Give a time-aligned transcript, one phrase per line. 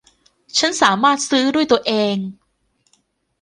[0.57, 2.15] ฉันสามารถซื้อด้วยตัวเอง